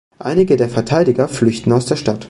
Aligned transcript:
Einige 0.17 0.57
der 0.57 0.67
Verteidiger 0.67 1.27
flüchten 1.27 1.71
aus 1.71 1.85
der 1.85 1.95
Stadt. 1.95 2.19